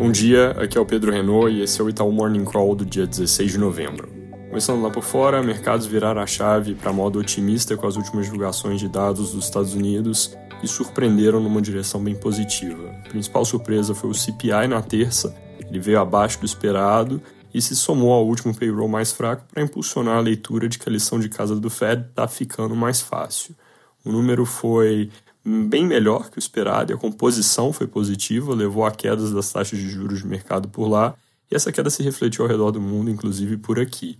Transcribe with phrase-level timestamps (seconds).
[0.00, 2.86] Bom dia, aqui é o Pedro Renault e esse é o Itaú Morning Call do
[2.86, 4.08] dia 16 de novembro.
[4.48, 8.80] Começando lá por fora, mercados viraram a chave para modo otimista com as últimas divulgações
[8.80, 12.88] de dados dos Estados Unidos e surpreenderam numa direção bem positiva.
[13.04, 15.36] A principal surpresa foi o CPI na terça,
[15.68, 17.20] ele veio abaixo do esperado
[17.52, 20.92] e se somou ao último payroll mais fraco para impulsionar a leitura de que a
[20.92, 23.54] lição de casa do Fed está ficando mais fácil.
[24.02, 25.10] O número foi
[25.44, 29.78] bem melhor que o esperado e a composição foi positiva, levou a quedas das taxas
[29.78, 31.14] de juros de mercado por lá,
[31.50, 34.18] e essa queda se refletiu ao redor do mundo, inclusive por aqui.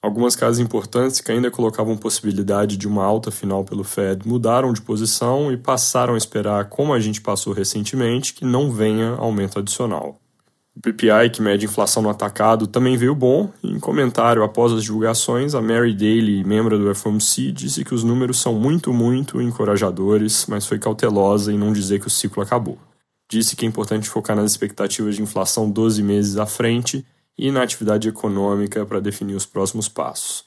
[0.00, 4.80] Algumas casas importantes que ainda colocavam possibilidade de uma alta final pelo Fed mudaram de
[4.80, 10.21] posição e passaram a esperar, como a gente passou recentemente, que não venha aumento adicional.
[10.74, 13.52] O PPI, que mede inflação no atacado, também veio bom.
[13.62, 18.40] Em comentário após as divulgações, a Mary Daly, membro do FOMC, disse que os números
[18.40, 22.78] são muito, muito encorajadores, mas foi cautelosa em não dizer que o ciclo acabou.
[23.30, 27.04] Disse que é importante focar nas expectativas de inflação 12 meses à frente
[27.36, 30.44] e na atividade econômica para definir os próximos passos.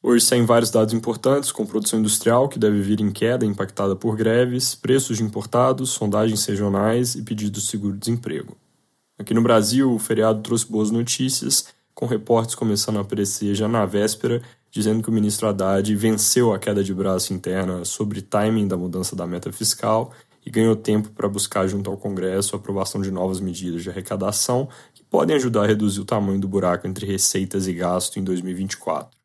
[0.00, 4.16] Hoje saem vários dados importantes, com produção industrial, que deve vir em queda, impactada por
[4.16, 8.56] greves, preços de importados, sondagens regionais e pedidos de seguro-desemprego.
[9.18, 13.86] Aqui no Brasil, o feriado trouxe boas notícias, com reportes começando a aparecer já na
[13.86, 18.76] véspera, dizendo que o ministro Haddad venceu a queda de braço interna sobre timing da
[18.76, 20.12] mudança da meta fiscal
[20.44, 24.68] e ganhou tempo para buscar junto ao Congresso a aprovação de novas medidas de arrecadação
[24.92, 29.16] que podem ajudar a reduzir o tamanho do buraco entre receitas e gasto em 2024.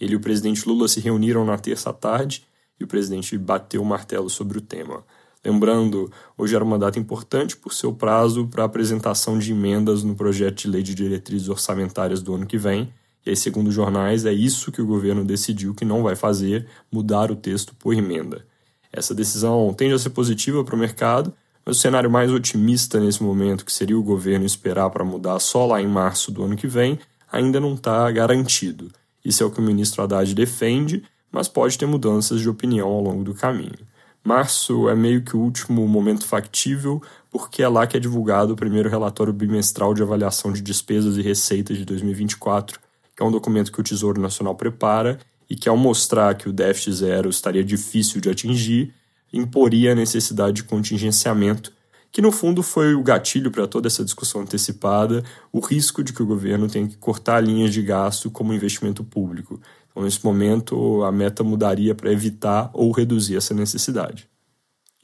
[0.00, 2.44] Ele e o presidente Lula se reuniram na terça tarde
[2.78, 5.04] e o presidente bateu o martelo sobre o tema.
[5.44, 10.62] Lembrando, hoje era uma data importante por seu prazo para apresentação de emendas no projeto
[10.62, 12.92] de lei de diretrizes orçamentárias do ano que vem.
[13.26, 16.66] E aí, segundo os jornais, é isso que o governo decidiu que não vai fazer,
[16.90, 18.44] mudar o texto por emenda.
[18.92, 21.32] Essa decisão tende a ser positiva para o mercado,
[21.64, 25.66] mas o cenário mais otimista nesse momento, que seria o governo esperar para mudar só
[25.66, 26.98] lá em março do ano que vem,
[27.30, 28.90] ainda não está garantido.
[29.24, 33.00] Isso é o que o ministro Haddad defende, mas pode ter mudanças de opinião ao
[33.00, 33.78] longo do caminho.
[34.24, 38.56] Março é meio que o último momento factível, porque é lá que é divulgado o
[38.56, 42.78] primeiro relatório bimestral de avaliação de despesas e receitas de 2024,
[43.16, 45.18] que é um documento que o Tesouro Nacional prepara
[45.50, 48.94] e que, ao mostrar que o déficit zero estaria difícil de atingir,
[49.32, 51.72] imporia a necessidade de contingenciamento,
[52.12, 56.22] que no fundo foi o gatilho para toda essa discussão antecipada, o risco de que
[56.22, 59.60] o governo tenha que cortar linhas de gasto como investimento público,
[59.92, 64.26] então, nesse momento, a meta mudaria para evitar ou reduzir essa necessidade.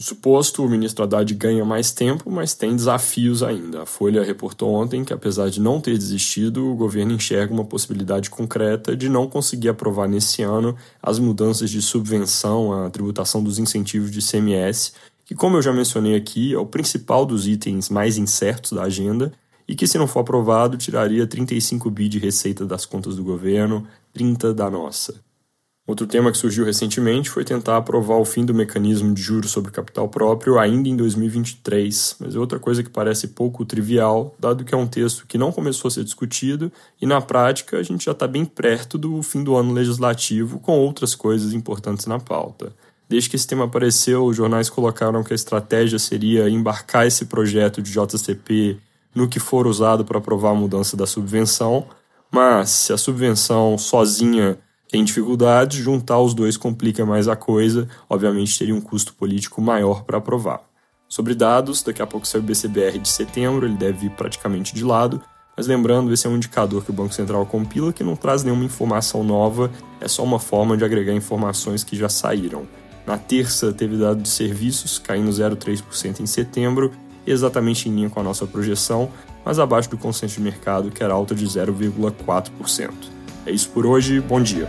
[0.00, 3.82] Suposto, o ministro Haddad ganha mais tempo, mas tem desafios ainda.
[3.82, 8.31] A Folha reportou ontem que, apesar de não ter desistido, o governo enxerga uma possibilidade
[8.31, 14.12] concreta de não conseguir aprovar nesse ano as mudanças de subvenção à tributação dos incentivos
[14.12, 14.93] de CMS,
[15.26, 19.32] que, como eu já mencionei aqui, é o principal dos itens mais incertos da agenda
[19.66, 23.84] e que, se não for aprovado, tiraria 35 bi de receita das contas do governo,
[24.19, 25.15] 30 da nossa.
[25.87, 29.71] Outro tema que surgiu recentemente foi tentar aprovar o fim do mecanismo de juros sobre
[29.71, 34.75] capital próprio ainda em 2023, mas é outra coisa que parece pouco trivial, dado que
[34.75, 36.71] é um texto que não começou a ser discutido
[37.01, 40.77] e, na prática, a gente já está bem perto do fim do ano legislativo com
[40.79, 42.73] outras coisas importantes na pauta.
[43.09, 47.81] Desde que esse tema apareceu, os jornais colocaram que a estratégia seria embarcar esse projeto
[47.81, 48.79] de JCP
[49.15, 51.87] no que for usado para aprovar a mudança da subvenção,
[52.31, 54.59] mas se a subvenção sozinha
[54.89, 60.05] tem dificuldades, juntar os dois complica mais a coisa, obviamente teria um custo político maior
[60.05, 60.62] para aprovar.
[61.09, 64.84] Sobre dados, daqui a pouco sai o BCBR de setembro, ele deve vir praticamente de
[64.84, 65.22] lado,
[65.56, 68.65] mas lembrando, esse é um indicador que o Banco Central compila que não traz nenhuma
[68.65, 72.67] informação nova, é só uma forma de agregar informações que já saíram.
[73.06, 76.93] Na terça, teve dado de serviços, caindo 0,3% em setembro,
[77.31, 79.11] exatamente em linha com a nossa projeção,
[79.44, 82.91] mas abaixo do consenso de mercado, que era alta de 0,4%.
[83.47, 84.69] É isso por hoje, bom dia.